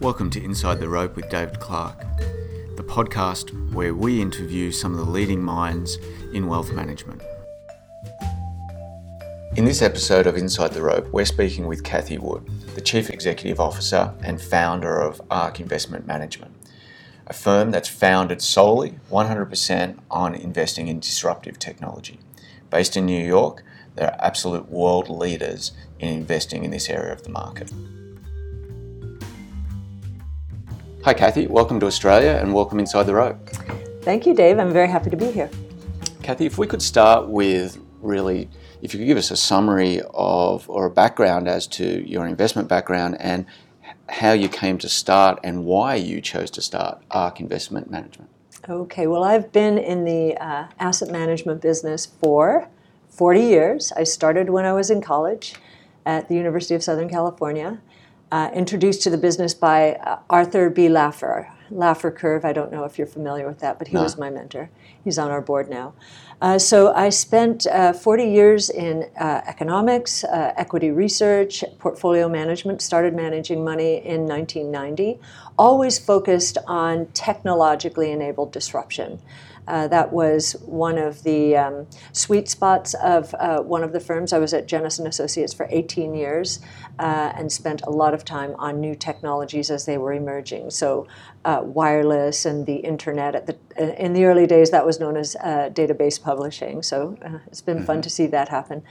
[0.00, 1.98] Welcome to Inside the Rope with David Clark,
[2.76, 5.98] the podcast where we interview some of the leading minds
[6.32, 7.20] in wealth management.
[9.56, 13.58] In this episode of Inside the Rope, we're speaking with Cathie Wood, the Chief Executive
[13.58, 16.54] Officer and founder of ARK Investment Management,
[17.26, 22.20] a firm that's founded solely 100% on investing in disruptive technology.
[22.70, 23.64] Based in New York,
[23.96, 27.72] they're absolute world leaders in investing in this area of the market.
[31.08, 31.46] Hi, Cathie.
[31.46, 33.48] Welcome to Australia and welcome Inside the Rope.
[34.02, 34.58] Thank you, Dave.
[34.58, 35.48] I'm very happy to be here.
[36.22, 38.50] Cathie, if we could start with really,
[38.82, 42.68] if you could give us a summary of or a background as to your investment
[42.68, 43.46] background and
[44.10, 48.28] how you came to start and why you chose to start ARK Investment Management.
[48.68, 52.68] Okay, well, I've been in the uh, asset management business for
[53.08, 53.92] 40 years.
[53.96, 55.54] I started when I was in college
[56.04, 57.80] at the University of Southern California
[58.30, 60.88] uh, introduced to the business by uh, Arthur B.
[60.88, 61.50] Laffer.
[61.70, 64.02] Laffer Curve, I don't know if you're familiar with that, but he no.
[64.02, 64.70] was my mentor.
[65.04, 65.94] He's on our board now.
[66.40, 72.80] Uh, so I spent uh, 40 years in uh, economics, uh, equity research, portfolio management,
[72.80, 75.18] started managing money in 1990,
[75.58, 79.20] always focused on technologically enabled disruption.
[79.68, 84.32] Uh, that was one of the um, sweet spots of uh, one of the firms.
[84.32, 86.60] I was at and Associates for 18 years
[86.98, 90.70] uh, and spent a lot of time on new technologies as they were emerging.
[90.70, 91.06] So,
[91.44, 93.34] uh, wireless and the internet.
[93.34, 96.82] At the uh, in the early days, that was known as database publishing.
[96.82, 97.86] So it's been mm-hmm.
[97.86, 98.82] fun to see that happen.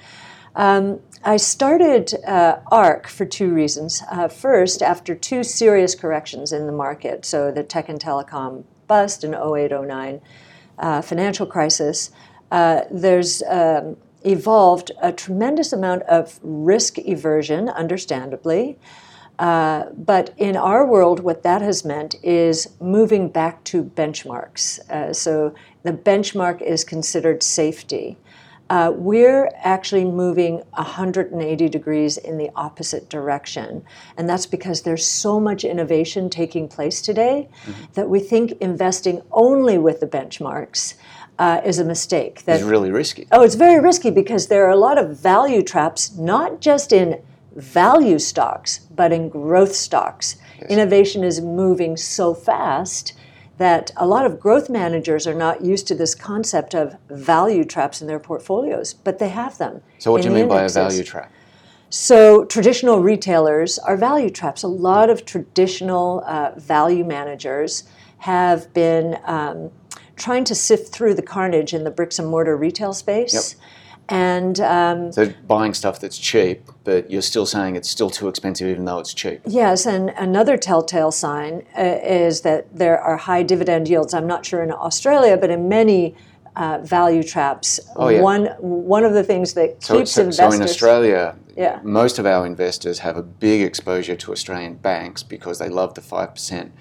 [0.57, 4.01] Um, I started uh, ARK for two reasons.
[4.09, 9.23] Uh, first, after two serious corrections in the market, so the tech and telecom bust
[9.23, 10.19] in 08 09,
[10.77, 12.11] uh, financial crisis,
[12.51, 18.77] uh, there's um, evolved a tremendous amount of risk aversion, understandably.
[19.39, 24.79] Uh, but in our world, what that has meant is moving back to benchmarks.
[24.89, 28.17] Uh, so the benchmark is considered safety.
[28.69, 33.83] Uh, we're actually moving 180 degrees in the opposite direction.
[34.17, 37.83] And that's because there's so much innovation taking place today mm-hmm.
[37.93, 40.95] that we think investing only with the benchmarks
[41.39, 42.43] uh, is a mistake.
[42.45, 43.27] That, it's really risky.
[43.31, 47.21] Oh, it's very risky because there are a lot of value traps, not just in
[47.55, 50.37] value stocks, but in growth stocks.
[50.59, 50.71] Yes.
[50.71, 53.13] Innovation is moving so fast
[53.57, 58.01] that a lot of growth managers are not used to this concept of value traps
[58.01, 59.81] in their portfolios, but they have them.
[59.97, 60.75] So, what do you mean indexes.
[60.75, 61.31] by a value trap?
[61.89, 64.63] So, traditional retailers are value traps.
[64.63, 67.83] A lot of traditional uh, value managers
[68.19, 69.71] have been um,
[70.15, 73.33] trying to sift through the carnage in the bricks and mortar retail space.
[73.33, 73.63] Yep
[74.09, 78.67] and um, so buying stuff that's cheap, but you're still saying it's still too expensive,
[78.67, 79.41] even though it's cheap.
[79.45, 84.13] Yes, and another telltale sign uh, is that there are high dividend yields.
[84.13, 86.15] I'm not sure in Australia, but in many
[86.55, 88.21] uh, value traps, oh, yeah.
[88.21, 90.53] one one of the things that so, keeps so, investors.
[90.53, 91.79] So in Australia, yeah.
[91.83, 96.01] most of our investors have a big exposure to Australian banks because they love the
[96.01, 96.73] five percent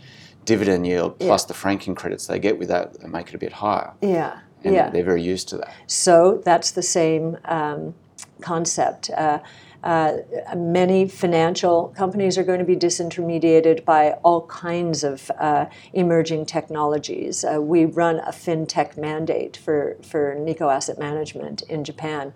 [0.44, 1.48] dividend yield plus yeah.
[1.48, 3.92] the franking credits they get with that and make it a bit higher.
[4.00, 4.90] Yeah and yeah.
[4.90, 5.72] they're very used to that.
[5.86, 7.94] So that's the same um,
[8.40, 9.10] concept.
[9.10, 9.38] Uh,
[9.84, 10.18] uh,
[10.56, 17.44] many financial companies are going to be disintermediated by all kinds of uh, emerging technologies.
[17.44, 22.32] Uh, we run a fintech mandate for, for Nikko Asset Management in Japan.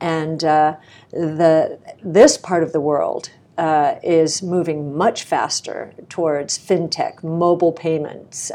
[0.00, 0.76] And uh,
[1.10, 8.50] the, this part of the world uh, is moving much faster towards fintech, mobile payments.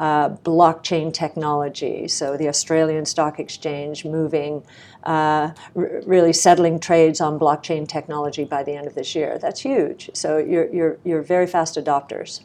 [0.00, 2.08] Uh, blockchain technology.
[2.08, 4.62] So the Australian Stock Exchange moving,
[5.04, 9.38] uh, r- really settling trades on blockchain technology by the end of this year.
[9.38, 10.08] That's huge.
[10.14, 12.40] So you're, you're, you're very fast adopters.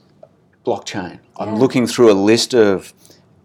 [0.66, 1.20] Blockchain.
[1.38, 1.64] I'm yeah.
[1.64, 2.94] looking through a list of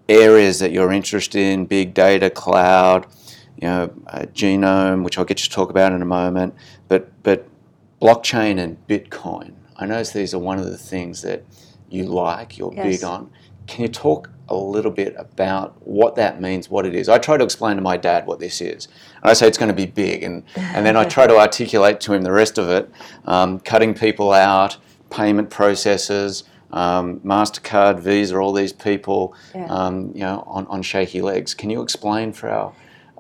[0.09, 3.06] areas that you're interested in big data, cloud,
[3.63, 6.53] you know, uh, genome, which I'll get you to talk about in a moment,
[6.89, 7.47] but, but
[8.03, 9.53] blockchain and Bitcoin.
[9.77, 11.45] I notice these are one of the things that
[11.89, 12.87] you like, you're yes.
[12.87, 13.31] big on.
[13.70, 17.08] Can you talk a little bit about what that means, what it is?
[17.08, 18.88] I try to explain to my dad what this is.
[19.22, 22.00] And I say it's going to be big, and, and then I try to articulate
[22.00, 22.90] to him the rest of it,
[23.26, 24.76] um, cutting people out,
[25.08, 29.67] payment processes, um, MasterCard, Visa, all these people, yeah.
[29.67, 31.55] um, you know, on, on shaky legs.
[31.55, 32.72] Can you explain for our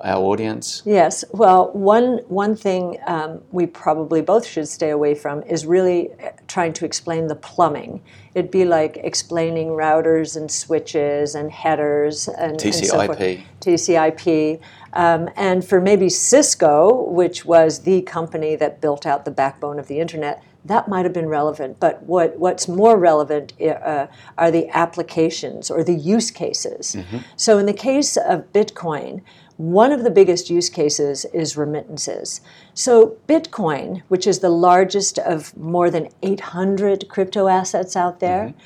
[0.02, 0.82] our audience?
[0.84, 1.24] Yes.
[1.32, 6.30] Well, one one thing um, we probably both should stay away from is really uh,
[6.48, 8.02] trying to explain the plumbing.
[8.34, 13.38] It'd be like explaining routers and switches and headers and TCP.
[13.62, 14.60] And so TCP.
[14.92, 19.86] Um, and for maybe Cisco, which was the company that built out the backbone of
[19.86, 21.80] the internet, that might have been relevant.
[21.80, 24.06] But what, what's more relevant uh,
[24.36, 26.96] are the applications or the use cases.
[26.96, 27.18] Mm-hmm.
[27.36, 29.22] So, in the case of Bitcoin,
[29.60, 32.40] one of the biggest use cases is remittances.
[32.72, 38.58] So, Bitcoin, which is the largest of more than 800 crypto assets out there, mm-hmm.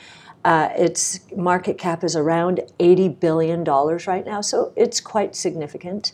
[0.44, 6.12] uh, its market cap is around $80 billion right now, so it's quite significant.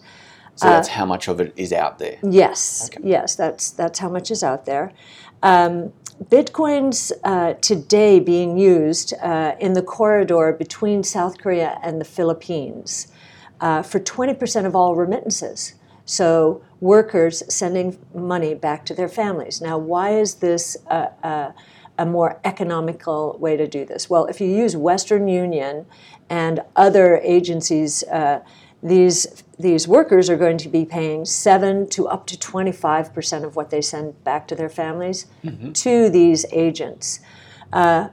[0.55, 2.17] So that's uh, how much of it is out there.
[2.23, 3.07] Yes, okay.
[3.07, 4.95] yes, that's that's how much is out there.
[5.43, 5.93] Um,
[6.25, 13.09] Bitcoin's uh, today being used uh, in the corridor between South Korea and the Philippines
[13.61, 15.75] uh, for 20% of all remittances.
[16.05, 19.61] So workers sending money back to their families.
[19.61, 21.55] Now, why is this a, a,
[21.99, 24.11] a more economical way to do this?
[24.11, 25.87] Well, if you use Western Union
[26.29, 28.41] and other agencies uh,
[28.83, 33.57] these these workers are going to be paying seven to up to 25 percent of
[33.57, 35.73] what they send back to their families mm-hmm.
[35.73, 37.21] to these agents.
[37.73, 38.09] Uh,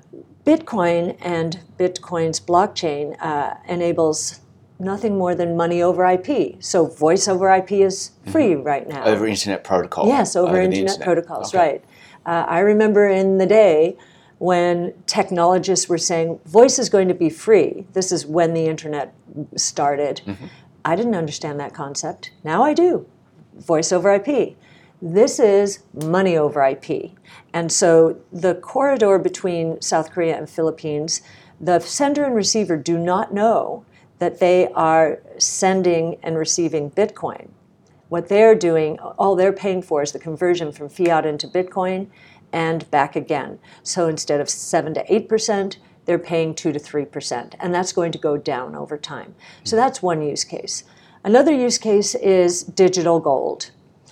[0.45, 4.41] Bitcoin and Bitcoin's blockchain uh, enables
[4.79, 6.55] nothing more than money over IP.
[6.59, 8.63] So voice over IP is free mm-hmm.
[8.63, 9.03] right now.
[9.05, 10.07] Over internet protocol.
[10.07, 11.57] Yes, over, over internet, internet, protocols, okay.
[11.57, 11.85] right.
[12.25, 13.97] Uh, I remember in the day
[14.39, 17.85] when technologists were saying voice is going to be free.
[17.93, 19.13] This is when the internet
[19.55, 20.21] started.
[20.25, 20.45] Mm-hmm.
[20.85, 22.31] I didn't understand that concept.
[22.43, 23.07] Now I do.
[23.55, 24.55] Voice over IP.
[25.01, 27.11] This is money over IP.
[27.53, 31.21] And so the corridor between South Korea and Philippines,
[31.59, 33.85] the sender and receiver do not know
[34.19, 37.49] that they are sending and receiving Bitcoin.
[38.09, 42.07] What they're doing, all they're paying for is the conversion from fiat into Bitcoin
[42.53, 43.59] and back again.
[43.83, 48.17] So instead of 7 to 8%, they're paying 2 to 3%, and that's going to
[48.17, 49.35] go down over time.
[49.65, 50.85] So that's one use case.
[51.23, 53.71] Another use case is digital gold.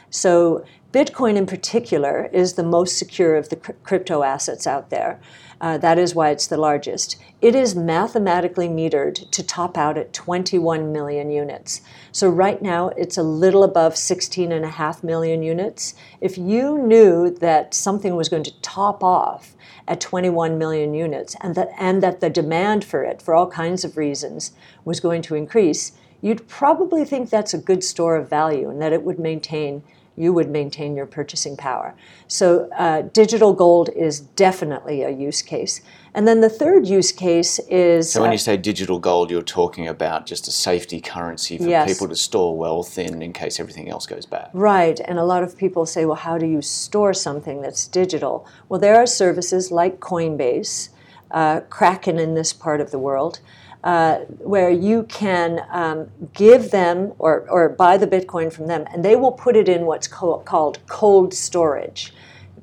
[0.09, 5.21] So Bitcoin in particular is the most secure of the crypto assets out there.
[5.61, 7.15] Uh, that is why it's the largest.
[7.41, 11.81] It is mathematically metered to top out at 21 million units.
[12.11, 15.95] So right now it's a little above 16 and a half million units.
[16.21, 19.55] If you knew that something was going to top off
[19.87, 23.85] at 21 million units and that, and that the demand for it, for all kinds
[23.85, 24.51] of reasons,
[24.83, 28.93] was going to increase, you'd probably think that's a good store of value and that
[28.93, 29.83] it would maintain
[30.17, 31.95] you would maintain your purchasing power.
[32.27, 35.81] So, uh, digital gold is definitely a use case.
[36.13, 38.11] And then the third use case is.
[38.11, 41.67] So, when uh, you say digital gold, you're talking about just a safety currency for
[41.67, 41.91] yes.
[41.91, 44.49] people to store wealth in in case everything else goes bad.
[44.53, 44.99] Right.
[44.99, 48.47] And a lot of people say, well, how do you store something that's digital?
[48.69, 50.89] Well, there are services like Coinbase,
[51.31, 53.39] uh, Kraken in this part of the world
[53.85, 59.05] uh, where you can um, give them or, or buy the Bitcoin from them, and
[59.05, 62.13] they will put it in what's co- called cold storage.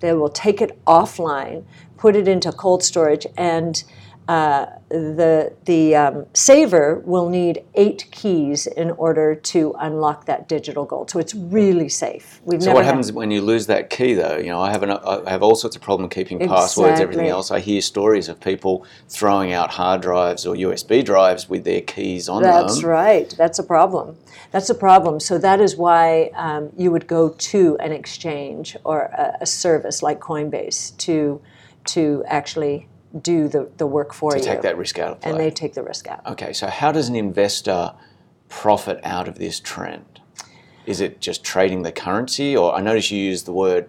[0.00, 1.64] They will take it offline,
[1.98, 3.84] put it into cold storage, and
[4.28, 10.84] uh, the the um, saver will need eight keys in order to unlock that digital
[10.84, 11.10] gold.
[11.10, 12.40] So it's really safe.
[12.44, 13.16] We've so what happens had...
[13.16, 14.36] when you lose that key, though?
[14.36, 16.56] You know, I have an, I have all sorts of problem keeping exactly.
[16.56, 17.50] passwords, everything else.
[17.50, 22.28] I hear stories of people throwing out hard drives or USB drives with their keys
[22.28, 22.66] on That's them.
[22.66, 23.34] That's right.
[23.36, 24.16] That's a problem.
[24.52, 25.18] That's a problem.
[25.18, 30.00] So that is why um, you would go to an exchange or a, a service
[30.00, 31.40] like Coinbase to
[31.84, 32.86] to actually
[33.20, 34.42] do the, the work for to you.
[34.42, 35.18] To take that risk out.
[35.22, 36.24] And they take the risk out.
[36.26, 37.92] Okay, so how does an investor
[38.48, 40.20] profit out of this trend?
[40.86, 42.56] Is it just trading the currency?
[42.56, 43.88] Or I notice you use the word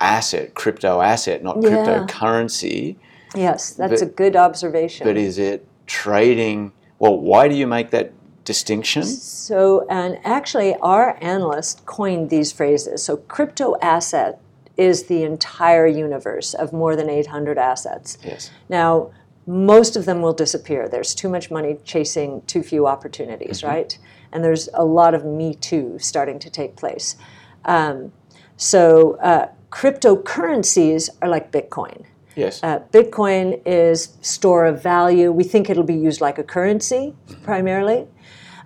[0.00, 2.96] asset, crypto asset, not cryptocurrency.
[3.34, 5.06] Yes, that's but, a good observation.
[5.06, 6.72] But is it trading?
[6.98, 8.12] Well, why do you make that
[8.44, 9.04] distinction?
[9.04, 13.02] So, and actually, our analyst coined these phrases.
[13.02, 14.40] So, crypto asset
[14.76, 18.18] is the entire universe of more than 800 assets.
[18.24, 18.50] Yes.
[18.68, 19.10] Now,
[19.46, 20.88] most of them will disappear.
[20.88, 23.68] There's too much money chasing too few opportunities, mm-hmm.
[23.68, 23.98] right?
[24.32, 27.16] And there's a lot of Me Too starting to take place.
[27.64, 28.12] Um,
[28.56, 32.04] so, uh, cryptocurrencies are like Bitcoin.
[32.36, 32.62] Yes.
[32.62, 35.32] Uh, Bitcoin is store of value.
[35.32, 38.06] We think it'll be used like a currency primarily.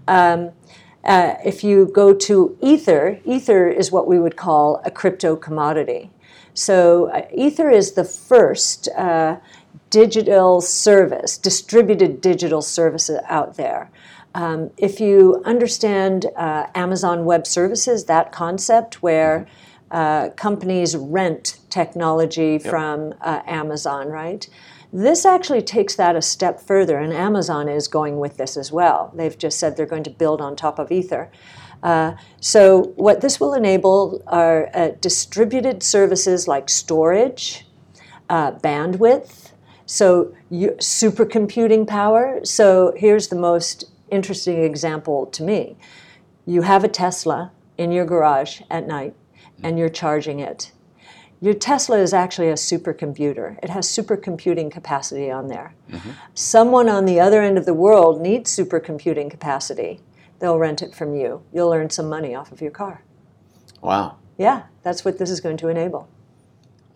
[0.06, 0.52] Um,
[1.06, 6.10] uh, if you go to Ether, Ether is what we would call a crypto commodity.
[6.52, 9.36] So, uh, Ether is the first uh,
[9.90, 13.90] digital service, distributed digital service out there.
[14.34, 19.46] Um, if you understand uh, Amazon Web Services, that concept where
[19.90, 22.62] uh, companies rent technology yep.
[22.62, 24.48] from Amazon, right?
[24.92, 29.12] This actually takes that a step further, and Amazon is going with this as well.
[29.14, 31.30] They've just said they're going to build on top of Ether.
[31.82, 37.66] Uh, so, what this will enable are uh, distributed services like storage,
[38.30, 39.52] uh, bandwidth,
[39.86, 42.40] so you, supercomputing power.
[42.44, 45.76] So here's the most interesting example to me.
[46.44, 49.14] You have a Tesla in your garage at night
[49.62, 50.72] and you're charging it.
[51.40, 53.58] Your Tesla is actually a supercomputer.
[53.62, 55.74] It has supercomputing capacity on there.
[56.34, 60.00] Someone on the other end of the world needs supercomputing capacity.
[60.38, 61.42] They'll rent it from you.
[61.52, 63.02] You'll earn some money off of your car.
[63.82, 64.16] Wow.
[64.38, 66.08] Yeah, that's what this is going to enable.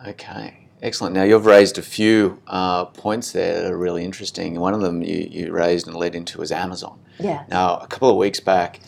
[0.05, 1.13] Okay, excellent.
[1.13, 4.59] Now you've raised a few uh, points there that are really interesting.
[4.59, 6.99] One of them you, you raised and led into was Amazon.
[7.19, 7.45] Yeah.
[7.49, 8.79] Now, a couple of weeks back,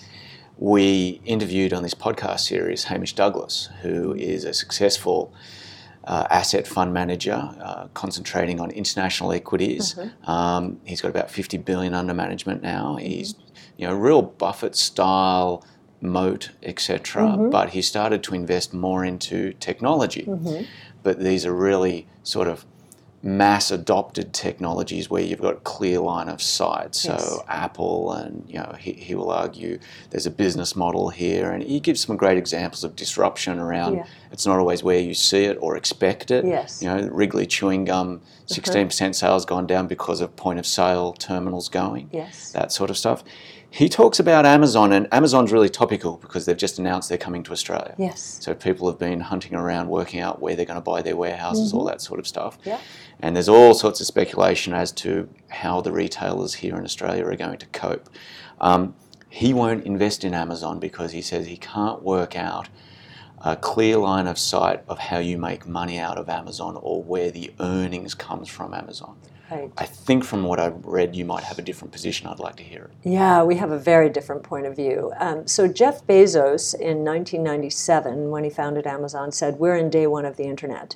[0.58, 5.34] we interviewed on this podcast series Hamish Douglass, who is a successful
[6.06, 9.98] uh, asset fund manager uh, concentrating on international equities.
[10.26, 12.98] Um, he's got about 50 billion under management now.
[12.98, 13.36] He's,
[13.78, 15.66] you know, real Buffett style
[16.02, 17.24] moat, etc.
[17.50, 20.24] But he started to invest more into technology.
[21.04, 22.66] But these are really sort of
[23.26, 26.94] mass adopted technologies where you've got clear line of sight.
[26.94, 27.40] So Yes.
[27.48, 31.80] Apple and you know he, he will argue there's a business model here and he
[31.80, 34.06] gives some great examples of disruption around Yeah.
[34.34, 36.44] it's not always where you see it or expect it.
[36.44, 36.84] Yes.
[36.84, 36.96] Uh-huh.
[36.98, 41.70] You know, Wrigley chewing gum, 16% sales gone down because of point of sale terminals
[41.70, 42.52] going Yes.
[42.52, 43.24] that sort of stuff.
[43.74, 47.52] He talks about Amazon, and Amazon's really topical because they've just announced they're coming to
[47.52, 47.96] Australia.
[47.98, 48.38] Yes.
[48.40, 51.74] So people have been hunting around, working out where they're going to buy their warehouses,
[51.74, 52.60] all that sort of stuff.
[52.60, 52.70] Mm-hmm.
[52.70, 52.80] Yeah.
[53.22, 57.36] And there's all sorts of speculation as to how the retailers here in Australia are
[57.36, 58.12] going to cope.
[58.62, 58.94] Um,
[59.28, 62.70] he won't invest in Amazon because he says he can't work out
[63.42, 67.32] a clear line of sight of how you make money out of Amazon or where
[67.32, 69.18] the earnings comes from Amazon.
[69.54, 69.72] Right.
[69.78, 72.28] I think from what I've read, you might have a different position.
[72.28, 73.10] I'd like to hear it.
[73.10, 75.14] Yeah, we have a very different point of view.
[75.20, 80.26] Um, so Jeff Bezos in 1997, when he founded Amazon, said, "We're in day one
[80.26, 80.96] of the internet."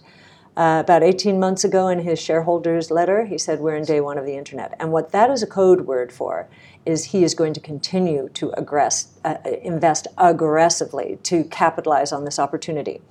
[0.55, 4.17] Uh, about 18 months ago, in his shareholders' letter, he said, "We're in day one
[4.17, 6.47] of the internet." And what that is a code word for
[6.83, 12.39] is he is going to continue to aggress, uh, invest aggressively to capitalize on this
[12.39, 13.01] opportunity.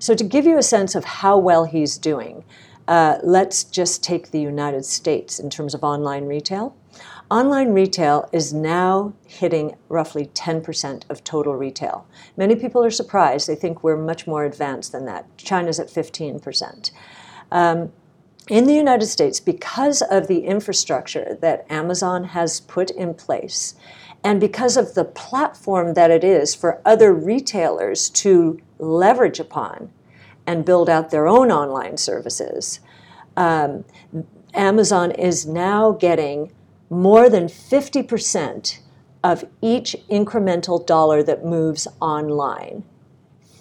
[0.00, 2.44] So, to give you a sense of how well he's doing,
[2.88, 6.74] uh, let's just take the United States in terms of online retail.
[7.30, 12.06] Online retail is now hitting roughly 10% of total retail.
[12.38, 13.46] Many people are surprised.
[13.46, 15.26] They think we're much more advanced than that.
[15.36, 16.90] China's at 15%.
[17.52, 17.92] Um,
[18.48, 23.74] in the United States, because of the infrastructure that Amazon has put in place,
[24.24, 29.90] and because of the platform that it is for other retailers to leverage upon
[30.48, 32.80] and build out their own online services,
[33.36, 33.84] um,
[34.54, 36.50] Amazon is now getting
[36.88, 38.78] more than 50%
[39.22, 42.82] of each incremental dollar that moves online.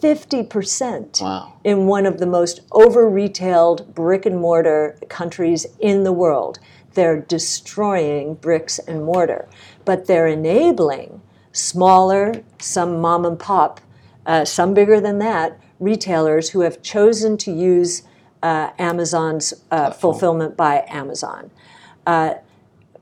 [0.02, 1.54] 50% Wow.
[1.66, 6.60] in one of the most over retailed brick and mortar countries in the world.
[6.94, 9.50] They're destroying bricks and mortar,
[9.84, 13.82] but they're enabling smaller, some mom and pop,
[14.26, 18.04] uh, some bigger than that, retailers who have chosen to use
[18.44, 21.50] uh, Amazon's uh, fulfillment by Amazon.
[22.06, 22.36] Uh,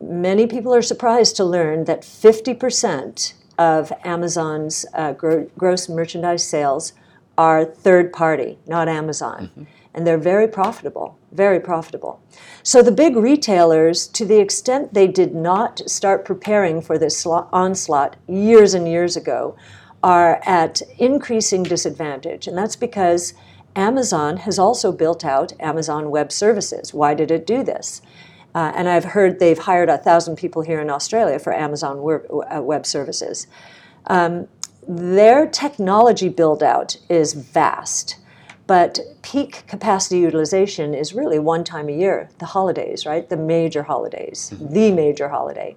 [0.01, 6.93] many people are surprised to learn that 50% of Amazon's uh, gro- gross merchandise sales
[7.37, 9.67] are third party, not Amazon.
[9.93, 12.21] And they're very profitable, very profitable.
[12.63, 17.47] So the big retailers, to the extent they did not start preparing for this slo-
[17.53, 19.55] onslaught years and years ago,
[20.05, 22.45] are at increasing disadvantage.
[22.45, 23.33] And that's because
[23.75, 26.93] Amazon has also built out Amazon Web Services.
[26.93, 28.03] Why did it do this?
[28.53, 32.21] Uh, and I've heard they've hired a thousand people here in Australia for Amazon Web,
[32.31, 33.47] uh, web Services.
[34.05, 34.47] Um,
[34.87, 38.19] their technology build out is vast,
[38.67, 43.27] but peak capacity utilization is really one time a year, the holidays, right?
[43.27, 45.75] The major holidays, the major holiday.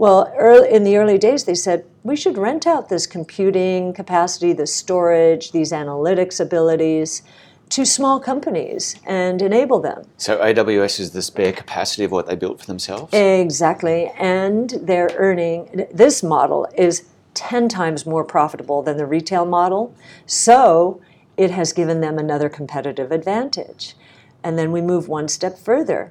[0.00, 4.54] Well, early, in the early days, they said we should rent out this computing capacity,
[4.54, 7.20] the storage, these analytics abilities
[7.68, 10.04] to small companies and enable them.
[10.16, 13.12] So AWS is the spare capacity of what they built for themselves.
[13.12, 14.10] Exactly.
[14.18, 19.94] And they're earning, this model is 10 times more profitable than the retail model.
[20.24, 21.02] So
[21.36, 23.96] it has given them another competitive advantage.
[24.42, 26.10] And then we move one step further.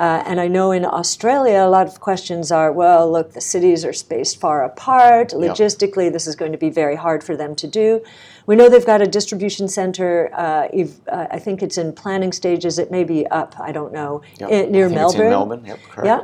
[0.00, 3.84] Uh, and I know in Australia, a lot of questions are well, look, the cities
[3.84, 5.28] are spaced far apart.
[5.32, 8.02] Logistically, this is going to be very hard for them to do.
[8.46, 10.30] We know they've got a distribution center.
[10.32, 10.68] Uh,
[11.12, 12.78] uh, I think it's in planning stages.
[12.78, 14.50] It may be up, I don't know, Yep.
[14.50, 15.04] i- near I Melbourne.
[15.04, 15.64] It's in Melbourne.
[15.66, 16.06] Yep, correct.
[16.06, 16.20] Yeah.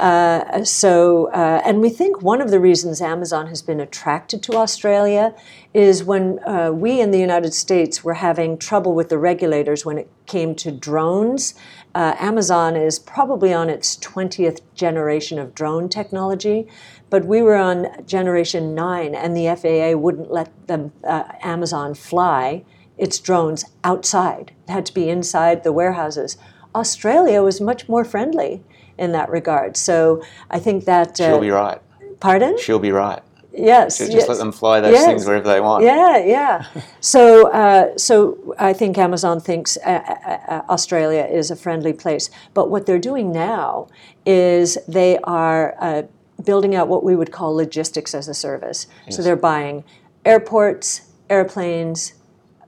[0.00, 4.54] Uh, so, uh, and we think one of the reasons Amazon has been attracted to
[4.54, 5.34] Australia
[5.72, 9.98] is when uh, we in the United States were having trouble with the regulators when
[9.98, 11.54] it came to drones.
[11.94, 16.66] Uh, Amazon is probably on its 20th generation of drone technology,
[17.08, 22.64] but we were on generation nine, and the FAA wouldn't let them, uh, Amazon fly
[22.98, 24.52] its drones outside.
[24.66, 26.36] It had to be inside the warehouses.
[26.74, 28.62] Australia was much more friendly
[28.98, 29.76] in that regard.
[29.76, 31.16] So I think that.
[31.16, 31.80] She'll be right.
[32.20, 32.58] Pardon?
[32.58, 33.22] She'll be right.
[33.56, 33.98] Yes.
[33.98, 34.28] She'll Just yes.
[34.28, 35.06] let them fly those Yes.
[35.06, 35.84] things wherever they want.
[35.84, 36.66] Yeah, yeah.
[37.00, 42.30] so, uh, so I think Amazon thinks uh, uh, uh, Australia is a friendly place.
[42.52, 43.88] But what they're doing now
[44.26, 46.02] is they are uh,
[46.44, 48.86] building out what we would call logistics as a service.
[49.10, 49.84] So they're buying
[50.24, 52.14] airports, airplanes,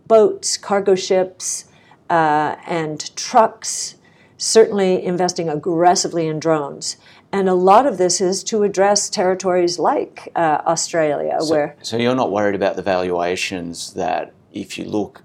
[0.06, 1.64] boats, cargo ships,
[2.08, 3.96] uh, and trucks.
[4.38, 6.96] Certainly investing aggressively in drones.
[7.32, 12.14] And a lot of this is to address territories like uh, Australia, where So you're
[12.14, 15.22] not worried about the valuations that if you look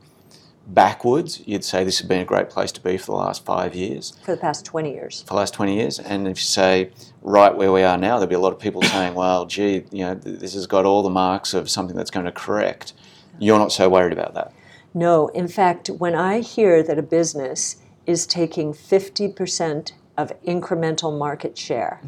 [0.68, 3.76] backwards, you'd say this has been a great place to be for the last five
[3.76, 5.22] years, for the past 20 years.
[5.22, 6.00] for the last 20 years.
[6.00, 6.92] And if you say
[7.22, 10.06] right where we are now, there'll be a lot of people saying, well, gee, you
[10.06, 12.94] know, th- this has got all the marks of something that's going to correct.
[13.40, 14.54] You're not so worried about that.
[14.94, 17.78] No, in fact, when I hear that a business
[18.12, 22.02] is taking 50% of incremental market share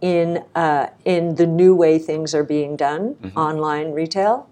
[0.00, 4.48] in, uh, in the new way things are being done, online retail,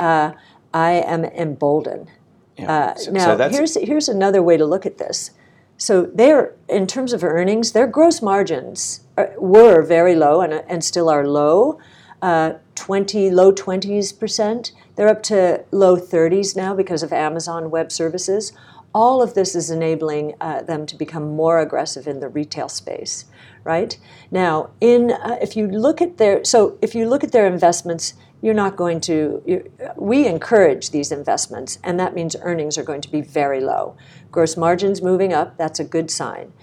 [0.00, 0.32] uh,
[0.72, 2.08] I am emboldened.
[2.56, 2.72] Yeah.
[2.72, 5.32] Uh, So- so now, that's- here's, here's another way to look at this.
[5.78, 10.82] So, they're, in terms of earnings, their gross margins are, were very low and, and
[10.82, 11.78] still are low.
[12.22, 14.72] Uh, 20, low 20s percent.
[14.94, 18.52] They're up to low 30s now because of Amazon Web Services.
[18.96, 23.26] All of this is enabling uh, them to become more aggressive in the retail space,
[23.62, 23.94] right?
[24.30, 28.14] Now, in uh, if you look at their so if you look at their investments,
[28.40, 29.42] you're not going to.
[29.44, 33.98] you we encourage these investments, and that means earnings are going to be very low.
[34.30, 35.58] Gross margins moving up.
[35.58, 36.54] That's a good sign.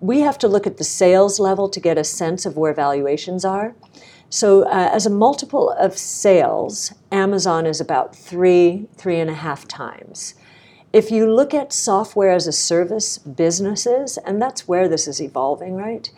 [0.00, 3.44] We have to look at the sales level to get a sense of where valuations
[3.44, 3.74] are.
[4.30, 9.68] So, uh, as a multiple of sales, Amazon is about three, three and a half
[9.68, 10.34] times.
[10.94, 15.74] If you look at software as a service businesses, and that's where this is evolving,
[15.74, 16.08] right?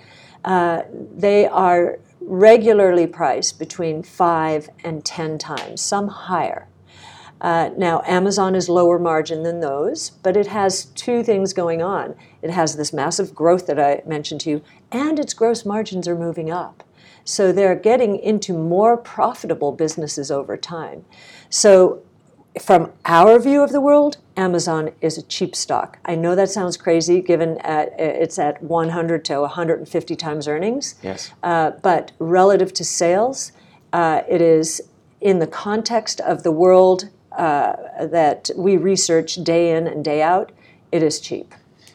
[0.45, 6.69] Uh, they are regularly priced between five and ten times, some higher.
[7.41, 12.15] Uh, now, Amazon is lower margin than those, but it has two things going on.
[12.43, 14.63] It has this massive growth that I mentioned to you,
[14.93, 16.85] and its gross margins are moving up.
[17.25, 21.07] So they're getting into more profitable businesses over time.
[21.49, 22.03] So,
[22.61, 25.99] from our view of the world, Amazon is a cheap stock.
[26.05, 30.95] I know that sounds crazy given at, it's at 100 to 150 times earnings.
[31.03, 31.33] Yes.
[31.43, 33.53] Uh, but relative to sales,
[33.93, 34.83] uh, it is
[35.21, 40.53] in the context of the world uh, that we research day in and day out,
[40.93, 41.55] it is cheap.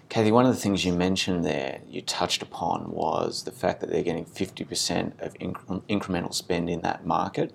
[0.10, 3.90] Cathie, one of the things you mentioned there, you touched upon, was the fact that
[3.90, 7.52] they're getting 50% of incre- incremental spend in that market.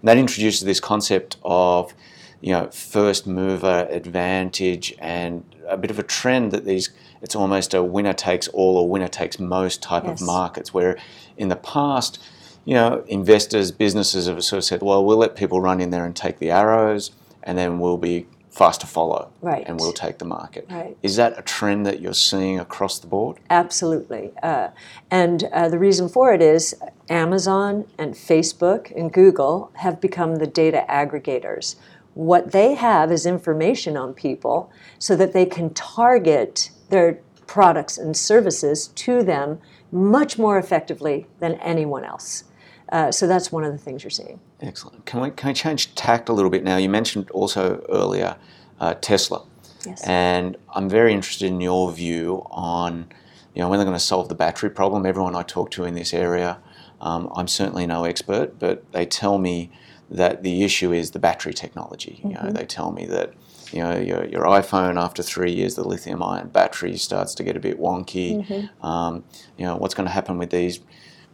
[0.00, 1.92] And that introduces this concept of,
[2.40, 7.74] you know, first mover advantage and a bit of a trend that these, it's almost
[7.74, 10.20] a winner takes all or winner takes most type Yes.
[10.20, 10.96] of markets, where
[11.36, 12.18] in the past,
[12.64, 16.04] you know, investors, businesses have sort of said, well, we'll let people run in there
[16.04, 17.10] and take the arrows,
[17.42, 19.64] and then we'll be fast to follow, Right.
[19.68, 20.66] and we'll take the market.
[20.70, 20.96] Right.
[21.02, 23.36] Is that a trend that you're seeing across the board?
[23.50, 24.32] Absolutely.
[24.42, 24.68] Uh,
[25.10, 26.74] and uh, the reason for it is
[27.08, 31.76] Amazon and Facebook and Google have become the data aggregators.
[32.18, 38.16] What they have is information on people so that they can target their products and
[38.16, 39.60] services to them
[39.92, 42.42] much more effectively than anyone else.
[42.90, 44.40] Uh, so that's one of the things you're seeing.
[44.60, 45.06] Excellent.
[45.06, 46.76] Can we can we change tact a little bit now?
[46.76, 48.36] You mentioned also earlier
[48.80, 49.44] uh, Tesla,
[49.86, 50.02] Yes.
[50.04, 53.06] and I'm very interested in your view on
[53.54, 55.06] you know when they're going to solve the battery problem.
[55.06, 56.58] Everyone I talk to in this area,
[57.00, 59.70] um, I'm certainly no expert, but they tell me
[60.10, 62.20] that the issue is the battery technology.
[62.22, 62.52] You know, mm-hmm.
[62.52, 63.34] they tell me that
[63.72, 67.60] you know your, your iPhone after three years, the lithium-ion battery starts to get a
[67.60, 68.44] bit wonky.
[68.44, 68.86] Mm-hmm.
[68.86, 69.24] Um,
[69.56, 70.80] you know, what's going to happen with these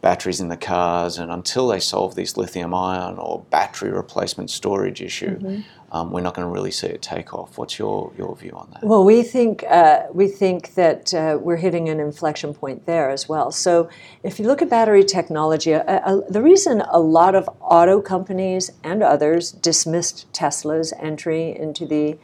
[0.01, 5.37] batteries in the cars, and until they solve this lithium-ion or battery replacement storage issue,
[5.39, 5.84] mm-hmm.
[5.95, 7.57] Um, we're not going to really see it take off.
[7.57, 8.83] What's your your view on that?
[8.83, 13.29] Well, we think uh, we think that uh, we're hitting an inflection point there as
[13.29, 13.49] well.
[13.51, 13.89] So,
[14.21, 18.71] if you look at battery technology, uh, uh, the reason a lot of auto companies
[18.83, 22.17] and others dismissed Tesla's entry into the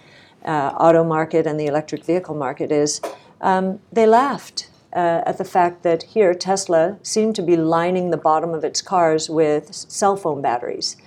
[0.43, 3.01] uh, auto market and the electric vehicle market is
[3.39, 4.67] um, they laughed.
[4.93, 8.81] uh, at the fact that here Tesla seemed to be lining the bottom of its
[8.81, 10.97] cars with cell phone batteries.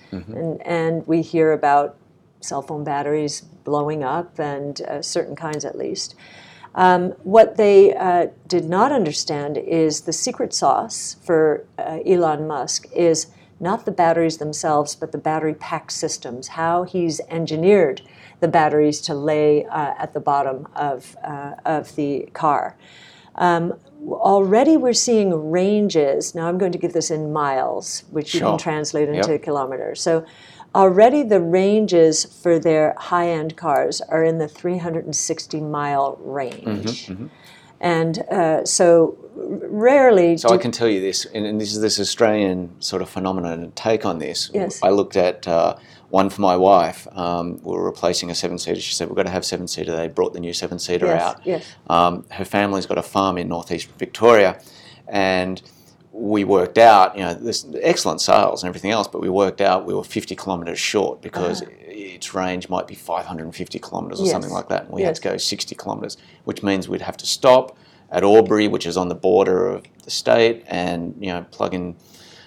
[0.40, 1.96] And, and we hear about
[2.44, 6.14] cell phone batteries blowing up, and uh, certain kinds at least.
[6.74, 12.86] Um, what they uh, did not understand is the secret sauce for uh, Elon Musk
[12.92, 13.28] is
[13.60, 18.02] not the batteries themselves, but the battery pack systems, how he's engineered
[18.40, 22.76] the batteries to lay uh, at the bottom of, uh, of the car.
[23.36, 23.74] Um,
[24.08, 26.34] already we're seeing ranges.
[26.34, 29.42] Now I'm going to give this in miles, which you can translate into Yep.
[29.42, 30.02] kilometers.
[30.02, 30.24] So
[30.74, 37.10] already the ranges for their high end cars are in the 360 mile range.
[37.80, 42.00] And uh, so rarely So I can tell you this, and, and this is this
[42.00, 44.50] Australian sort of phenomenon and take on this.
[44.54, 44.80] Yes.
[44.82, 45.76] I looked at uh,
[46.08, 47.06] one for my wife.
[47.12, 48.80] Um, we were replacing a seven seater.
[48.80, 49.94] She said, We've got to have seven seater.
[49.94, 51.40] They brought the new seven seater yes, out.
[51.44, 51.66] yes.
[51.88, 54.60] Um, her family's got a farm in northeast Victoria,
[55.08, 55.60] and
[56.16, 59.84] we worked out, you know, this excellent sales and everything else, but we worked out
[59.84, 64.26] we were 50 kilometres short because its range might be 550 kilometres or Uh-huh.
[64.26, 64.32] Yes.
[64.32, 64.84] something like that.
[64.84, 65.08] And we Yes.
[65.08, 67.76] had to go 60 kilometres, which means we'd have to stop
[68.12, 71.96] at Albury, which is on the border of the state, and you know, plug in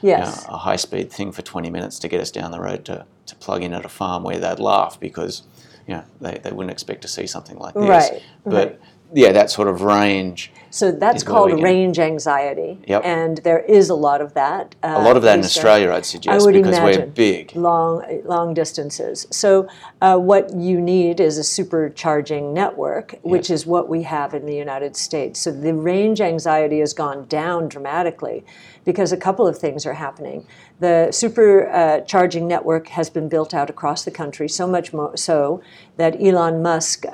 [0.01, 2.85] you know, a high speed thing for 20 minutes to get us down the road
[2.85, 5.43] to, to plug in at a farm where they'd laugh because
[5.87, 7.83] you know, they, they wouldn't expect to see something like this.
[7.83, 8.79] Right, But right.
[9.13, 10.51] Yeah, that sort of range.
[10.69, 12.77] So that's called range anxiety.
[12.87, 13.01] Yep.
[13.03, 14.75] And there is a lot of that.
[14.83, 15.45] Uh, A lot of that in.
[15.45, 17.55] Australia, I'd suggest, would because we're big.
[17.55, 19.25] long long distances.
[19.31, 19.67] So
[20.01, 24.55] uh, what you need is a supercharging network, which is what we have in the
[24.55, 25.39] United States.
[25.39, 28.45] So the range anxiety has gone down dramatically
[28.83, 30.45] because a couple of things are happening.
[30.79, 35.61] The supercharging network has been built out across the country, so much mo- so
[35.95, 37.05] that Elon Musk.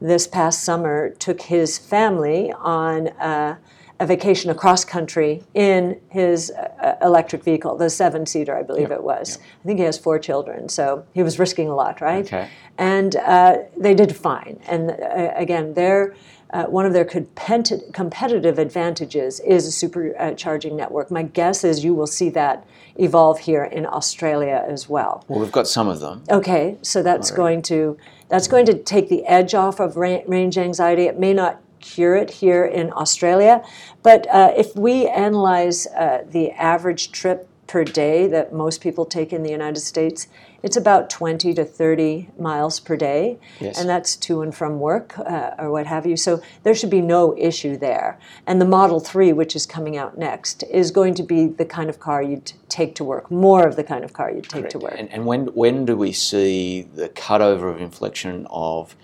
[0.00, 3.56] Uh, this past summer, took his family on uh,
[4.00, 9.02] a vacation across country in his uh, electric vehicle, the seven seater, I believe it
[9.02, 9.38] was.
[9.62, 12.24] I think he has four children, so he was risking a lot, right?
[12.24, 12.48] Okay.
[12.78, 14.58] And uh, they did fine.
[14.66, 16.14] And uh, again, their
[16.52, 21.10] uh, one of their competi- competitive advantages is a supercharging network.
[21.10, 25.24] My guess is you will see that evolve here in Australia as well.
[25.28, 26.22] Well, we've got some of them.
[26.30, 27.96] Okay, so that's going to
[28.28, 31.06] that's going to take the edge off of ra- range anxiety.
[31.06, 33.64] It may not cure it here in Australia,
[34.02, 39.32] but uh, if we analyze uh, the average trip per day that most people take
[39.32, 40.26] in the United States,
[40.62, 43.78] it's about 20 to 30 miles per day, Yes.
[43.78, 46.16] and that's to and from work uh, or what have you.
[46.16, 48.18] So there should be no issue there.
[48.46, 51.88] And the Model 3, which is coming out next, is going to be the kind
[51.88, 54.78] of car you'd take to work, more of the kind of car you'd take to
[54.78, 54.94] work.
[54.96, 58.96] And, and when when do we see the cutover of inflection of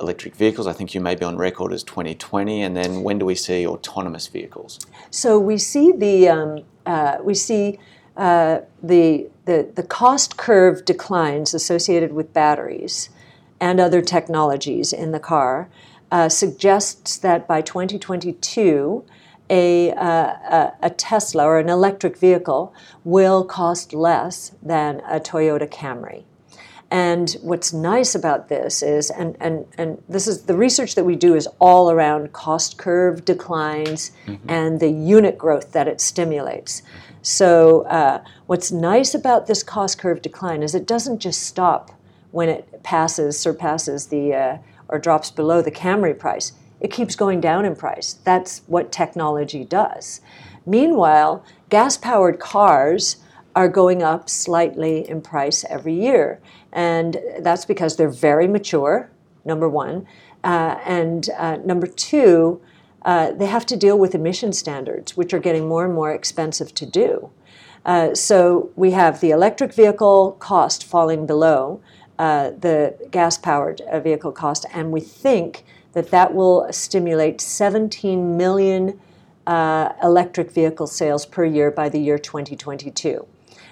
[0.00, 0.66] electric vehicles?
[0.66, 2.62] I think you may be on record as 2020.
[2.62, 4.78] And then when do we see autonomous vehicles?
[5.10, 7.78] So we see the um, uh, we see
[8.20, 13.08] uh, the, the the cost curve declines associated with batteries
[13.58, 15.70] and other technologies in the car
[16.12, 19.02] uh, suggests that by 2022
[19.48, 25.66] a, uh, a, a Tesla or an electric vehicle will cost less than a Toyota
[25.66, 26.24] Camry.
[26.90, 31.14] And what's nice about this is, and, and, and this is the research that we
[31.14, 34.10] do is all around cost curve declines
[34.48, 36.82] and the unit growth that it stimulates.
[37.22, 41.92] So, uh, what's nice about this cost curve decline is it doesn't just stop
[42.32, 46.52] when it passes, surpasses the, uh, or drops below the Camry price.
[46.80, 48.14] It keeps going down in price.
[48.24, 50.22] That's what technology does.
[50.66, 53.16] Meanwhile, gas powered cars
[53.54, 56.40] are going up slightly in price every year.
[56.72, 59.10] And that's because they're very mature,
[59.44, 60.06] number one.
[60.42, 62.60] Uh, and uh, number two,
[63.02, 66.74] uh, they have to deal with emission standards, which are getting more and more expensive
[66.74, 67.30] to do.
[67.84, 71.80] Uh, so we have the electric vehicle cost falling below
[72.18, 78.36] uh, the gas powered uh, vehicle cost, and we think that that will stimulate 17
[78.36, 79.00] million
[79.46, 83.26] electric vehicle sales per year by the year 2022.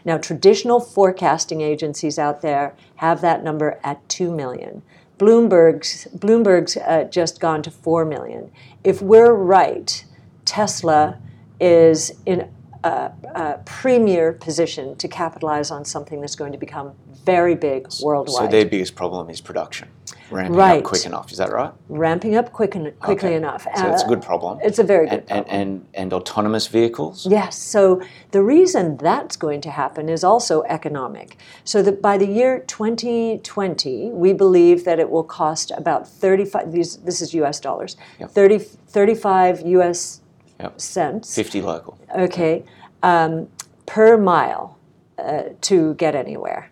[0.09, 4.81] Now, traditional forecasting agencies out there have that number at 2 million.
[5.19, 8.51] Bloomberg's, Bloomberg's uh, just gone to 4 million.
[8.83, 10.03] If we're right,
[10.47, 11.19] Tesla
[11.61, 12.51] is in
[12.85, 16.95] a, a premier position to capitalize on something that's going to become
[17.27, 18.47] very big worldwide.
[18.47, 19.89] So their biggest problem is production.
[20.31, 20.79] Ramping Right.
[20.79, 21.31] up quick enough.
[21.33, 21.73] Is that right?
[21.89, 23.37] ramping up quick en- quickly Okay.
[23.37, 23.63] enough.
[23.77, 24.59] So that's a Uh, good problem.
[24.63, 25.47] It's a very good and, problem.
[25.49, 27.27] and, and, and autonomous vehicles?
[27.27, 31.37] Yes, so the reason that's going to happen is also economic.
[31.65, 36.97] So that by the year 2020, we believe that it will cost about 35, these,
[36.99, 38.31] this is US dollars, Yep.
[38.31, 40.21] 30, 35 US
[40.61, 40.81] Yep.
[40.81, 41.97] cents, 50 local.
[42.17, 42.65] okay,
[43.03, 43.49] um,
[43.87, 44.77] per mile
[45.19, 46.71] uh, to get anywhere.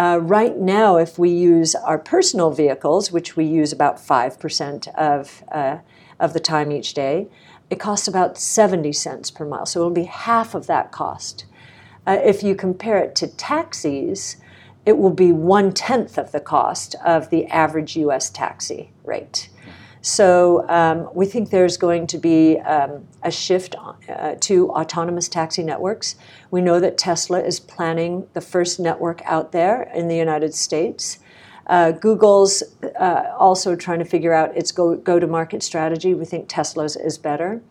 [0.00, 5.44] Uh, right now, if we use our personal vehicles, which we use about 5% of,
[5.52, 5.76] uh,
[6.18, 7.28] of the time each day,
[7.68, 9.66] it costs about 70 cents per mile.
[9.66, 11.44] So it'll be half of that cost.
[12.06, 14.38] Uh, if you compare it to taxis,
[14.86, 19.50] it will be one tenth of the cost of the average US taxi rate.
[20.02, 23.74] So um, we think there's going to be um, a shift
[24.08, 26.16] uh, to autonomous taxi networks.
[26.50, 31.18] We know that Tesla is planning the first network out there in the United States.
[31.66, 32.62] Uh, Google's
[32.98, 36.14] uh, also trying to figure out its go, go-to-market strategy.
[36.14, 37.62] We think Tesla's is better.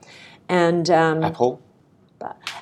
[0.48, 1.62] And um, Apple?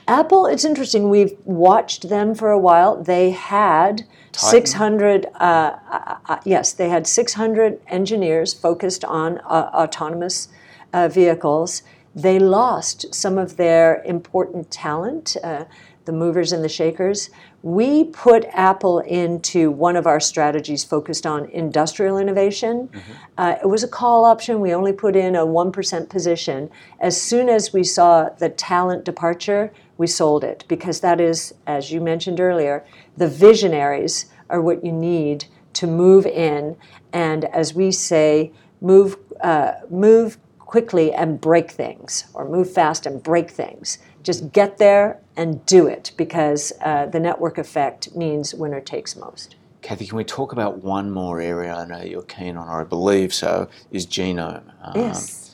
[0.07, 1.09] Apple, it's interesting.
[1.09, 3.03] We've watched them for a while.
[3.03, 4.65] They had Titan.
[4.65, 10.47] 600, uh, uh, uh, yes, they had 600 engineers focused on uh, autonomous
[10.93, 11.81] uh, vehicles.
[12.15, 15.65] They lost some of their important talent, uh,
[16.05, 17.29] the movers and the shakers.
[17.61, 22.89] We put Apple into one of our strategies focused on industrial innovation.
[23.37, 24.61] Uh, it was a call option.
[24.61, 26.69] We only put in a 1% position.
[27.01, 31.91] As soon as we saw the talent departure, we sold it because that is, as
[31.91, 36.75] you mentioned earlier, the visionaries are what you need to move in
[37.13, 43.23] and, as we say, move, uh, move quickly and break things, or move fast and
[43.23, 43.99] break things.
[44.21, 49.55] Just get there and do it because uh, the network effect means winner takes most.
[49.81, 52.83] Cathie, can we talk about one more area I know you're keen on, or I
[52.83, 54.63] believe so, is genome?
[54.81, 55.46] Um, Yes.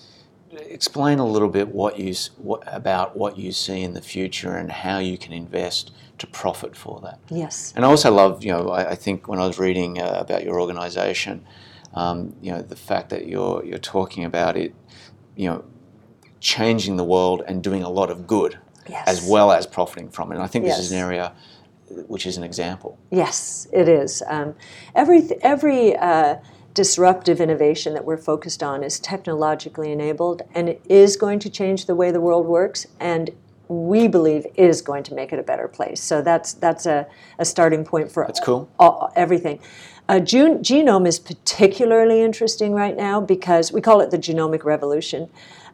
[0.74, 4.72] Explain a little bit what you what, about what you see in the future and
[4.72, 7.20] how you can invest to profit for that.
[7.30, 7.74] Yes.
[7.76, 10.44] And I also love, you know, I, I think when I was reading uh, about
[10.44, 11.46] your organisation,
[11.94, 14.74] um, you know, the fact that you're you're talking about it,
[15.36, 15.64] you know,
[16.40, 18.58] changing the world and doing a lot of good,
[18.90, 19.08] Yes.
[19.08, 20.36] as well as profiting from it.
[20.36, 21.34] And I think this is an area
[22.08, 22.98] which is an example.
[23.12, 24.24] Yes, it is.
[24.28, 24.56] Um,
[24.96, 26.38] every every uh,
[26.74, 31.86] disruptive innovation that we're focused on is technologically enabled, and it is going to change
[31.86, 33.30] the way the world works, and
[33.68, 36.02] we believe is going to make it a better place.
[36.02, 37.08] So that's that's a,
[37.40, 38.70] a starting point for That's cool.
[38.80, 39.60] all, everything.
[40.10, 45.30] Uh, June, genome is particularly interesting right now because we call it the genomic revolution.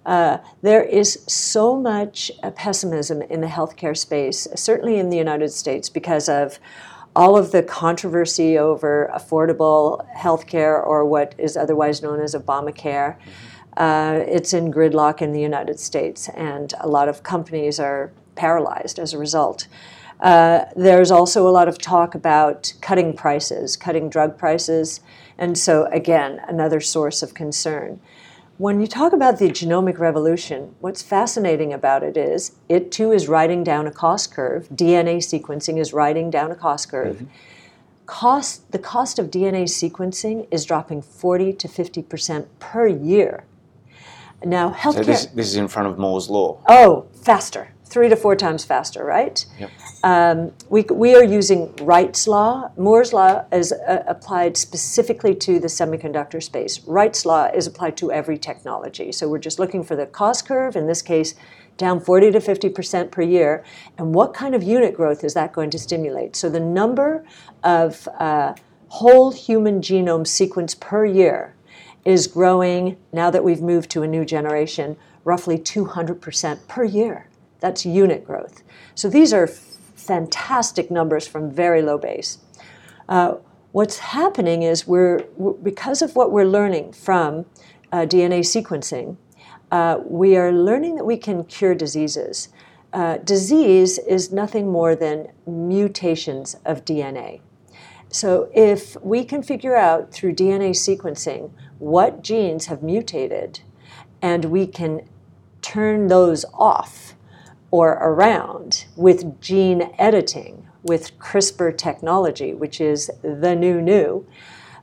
[0.05, 5.49] Uh, there is so much uh, pessimism in the healthcare space, certainly in the United
[5.51, 6.59] States, because of
[7.19, 13.17] all of the controversy over affordable healthcare or what is otherwise known as Obamacare.
[13.75, 18.97] Uh, it's in gridlock in the United States, and a lot of companies are paralyzed
[18.99, 19.67] as a result.
[20.21, 25.01] Uh, there's also a lot of talk about cutting prices, cutting drug prices,
[25.37, 27.99] and so again, another source of concern.
[28.59, 33.29] When you talk about the genomic revolution, what's fascinating about it is it too is
[33.29, 34.67] riding down a cost curve.
[34.67, 37.15] DNA sequencing is riding down a cost curve.
[37.15, 37.25] Mm-hmm.
[38.05, 43.45] Cost, the cost of DNA sequencing is dropping 40 to 50% per year.
[44.43, 44.93] Now, healthcare.
[44.93, 46.59] So this, this is in front of Moore's law.
[46.67, 49.45] Oh, faster, three to four times faster, right?
[49.59, 49.71] Yep.
[50.03, 52.71] Um, we, we are using Wright's law.
[52.77, 56.81] Moore's law is uh, applied specifically to the semiconductor space.
[56.81, 59.11] Wright's law is applied to every technology.
[59.11, 61.33] So we're just looking for the cost curve, in this case,
[61.77, 63.63] down 40 to 50% per year.
[63.97, 66.35] And what kind of unit growth is that going to stimulate?
[66.35, 67.25] So the number
[67.63, 68.53] of uh,
[68.89, 71.55] whole human genome sequence per year
[72.05, 77.28] is growing, now that we've moved to a new generation, roughly 200% per year.
[77.59, 78.63] That's unit growth.
[78.95, 82.39] So these are fantastic numbers from very low base.
[83.07, 83.35] Uh,
[83.71, 85.19] what's happening is we're,
[85.61, 87.45] because of what we're learning from
[87.91, 89.17] uh, DNA sequencing,
[89.71, 92.49] uh, we are learning that we can cure diseases.
[92.91, 97.41] Uh, disease is nothing more than mutations of DNA.
[98.11, 103.59] So, if we can figure out through DNA sequencing what genes have mutated
[104.19, 105.07] and we can
[105.61, 107.13] turn those off
[107.71, 114.25] or around with gene editing, with CRISPR technology, which is the new new,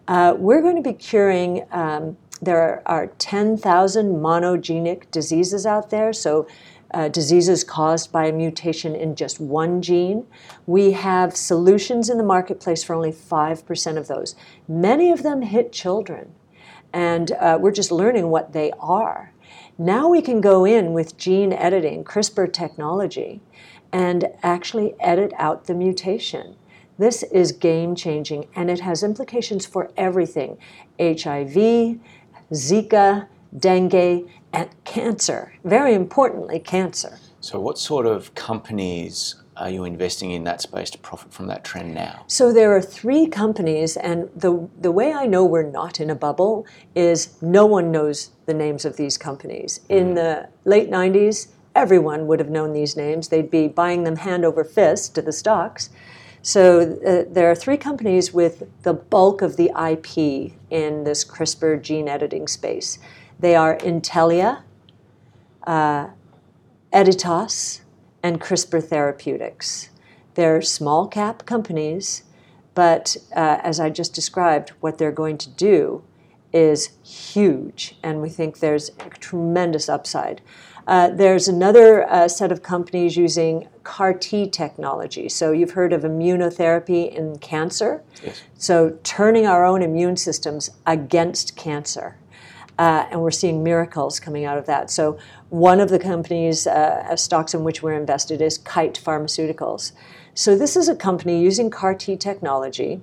[0.08, 1.66] uh, we're going to be curing.
[1.72, 6.46] Um, there are 10,000 monogenic diseases out there, so
[6.94, 10.26] uh, diseases caused by a mutation in just one gene.
[10.66, 14.36] We have solutions in the marketplace for only 5% of those.
[14.68, 16.32] Many of them hit children.
[16.92, 19.32] and uh, we're just learning what they are.
[19.78, 23.42] Now we can go in with gene editing, CRISPR technology,
[23.92, 26.56] and actually edit out the mutation.
[26.98, 30.56] This is game changing and it has implications for everything
[30.98, 31.98] HIV,
[32.52, 33.26] Zika,
[33.58, 35.52] dengue, and cancer.
[35.62, 37.18] Very importantly, cancer.
[37.40, 41.64] So, what sort of companies are you investing in that space to profit from that
[41.64, 42.24] trend now?
[42.26, 46.14] So there are three companies, and the the way I know we're not in a
[46.14, 49.80] bubble is no one knows the names of these companies.
[49.88, 53.28] In the late '90s, everyone would have known these names.
[53.28, 55.90] They'd be buying them hand over fist to the stocks.
[56.42, 61.82] So uh, there are three companies with the bulk of the IP in this CRISPR
[61.82, 63.00] gene editing space.
[63.40, 64.62] They are Intellia,
[65.66, 66.08] uh,
[66.92, 67.80] Editas,
[68.26, 69.90] and CRISPR Therapeutics.
[70.34, 72.24] They're small cap companies,
[72.74, 76.02] but uh, as I just described, what they're going to do
[76.52, 80.40] is huge, and we think there's a tremendous upside.
[80.88, 85.28] Uh, there's another uh, set of companies using CAR T technology.
[85.28, 88.02] So you've heard of immunotherapy in cancer.
[88.24, 88.42] Yes.
[88.56, 92.16] So turning our own immune systems against cancer.
[92.78, 94.90] Uh, and we're seeing miracles coming out of that.
[94.90, 95.16] So
[95.48, 99.92] one of the companies, uh, stocks in which we're invested, is Kite Pharmaceuticals.
[100.34, 103.00] So this is a company using CAR T technology,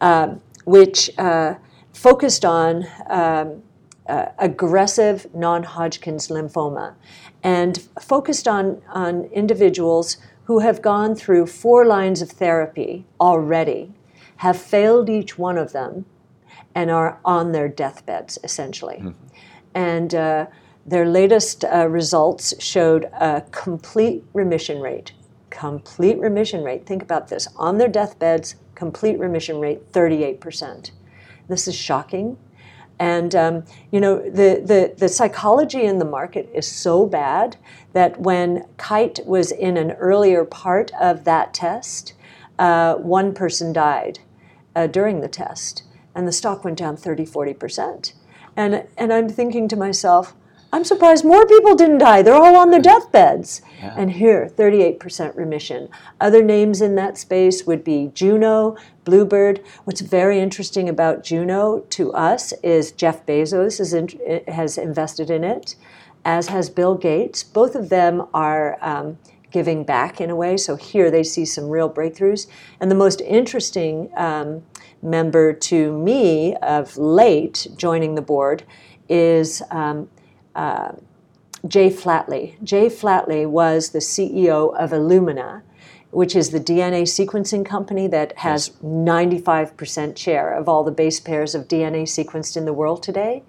[0.00, 1.56] uh, which uh,
[1.92, 3.62] focused on um,
[4.08, 6.94] uh, aggressive non-Hodgkin's lymphoma,
[7.42, 13.92] and focused on on individuals who have gone through four lines of therapy already,
[14.36, 16.06] have failed each one of them,
[16.74, 18.96] and are on their deathbeds essentially.
[18.96, 19.26] Mm-hmm.
[19.74, 20.46] And uh,
[20.86, 25.12] their latest uh, results showed a complete remission rate.
[25.50, 26.86] Complete remission rate.
[26.86, 30.90] Think about this on their deathbeds, complete remission rate 38%.
[31.48, 32.38] This is shocking.
[32.98, 37.56] And um, you know the, the, the psychology in the market is so bad
[37.94, 42.12] that when Kite was in an earlier part of that test,
[42.58, 44.18] uh, one person died
[44.76, 45.82] uh, during the test
[46.14, 48.12] and the stock went down 30, 40%.
[48.56, 50.34] And, and I'm thinking to myself,
[50.72, 52.22] I'm surprised more people didn't die.
[52.22, 53.60] They're all on their deathbeds.
[53.80, 53.94] Yeah.
[53.96, 55.88] And here, 38% remission.
[56.20, 59.64] Other names in that space would be Juno, Bluebird.
[59.84, 64.08] What's very interesting about Juno to us is Jeff Bezos is in,
[64.46, 65.74] has invested in it,
[66.24, 67.42] as has Bill Gates.
[67.42, 69.18] Both of them are um,
[69.50, 70.56] giving back in a way.
[70.56, 72.46] So here they see some real breakthroughs.
[72.78, 74.62] And the most interesting um,
[75.02, 78.64] member to me of late joining the board
[79.08, 80.08] is um,
[80.54, 80.92] uh,
[81.66, 82.62] Jay Flatley.
[82.64, 85.62] Jay Flatley was the CEO of Illumina,
[86.10, 91.54] which is the DNA sequencing company that has 95% share of all the base pairs
[91.54, 93.42] of DNA sequenced in the world today.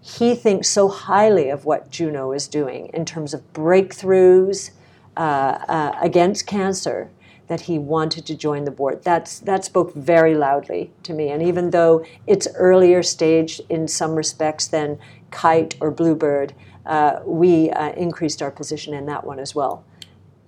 [0.00, 4.72] He thinks so highly of what Juno is doing in terms of breakthroughs
[5.16, 7.10] uh, uh, against cancer
[7.52, 9.04] that he wanted to join the board.
[9.04, 11.28] That's, that spoke very loudly to me.
[11.28, 14.98] And even though it's earlier stage in some respects than
[15.30, 16.54] Kite or Bluebird,
[16.86, 19.84] uh, we uh, increased our position in that one as well.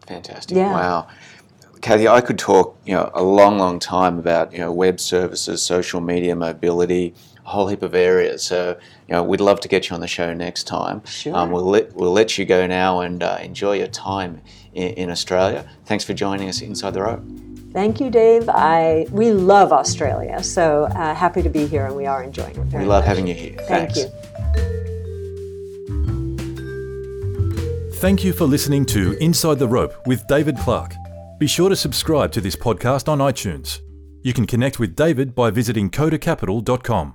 [0.07, 0.57] Fantastic.
[0.57, 0.73] Yeah.
[0.73, 1.09] Wow.
[1.83, 5.63] Cathie, I could talk you know, a long, long time about you know, web services,
[5.63, 7.13] social media, mobility,
[7.45, 8.43] a whole heap of areas.
[8.43, 11.05] So, you know, we'd love to get you on the show next time.
[11.05, 11.37] Sure.
[11.37, 14.41] Um, we'll let we'll let you go now and uh, enjoy your time
[14.75, 15.69] in, Australia.
[15.87, 17.23] Thanks for joining us inside the rope.
[17.73, 18.49] Thank you, Dave.
[18.49, 22.73] I we love Australia, so uh, happy to be here, and we are enjoying it.
[22.73, 23.05] we love much.
[23.05, 23.57] having you here.
[23.67, 23.99] Thank Thanks.
[23.99, 24.11] you.
[27.95, 30.95] Thank you for listening to Inside the Rope with David Clark.
[31.39, 33.81] Be sure to subscribe to this podcast on iTunes.
[34.23, 37.15] You can connect with David by visiting kodacapital.com.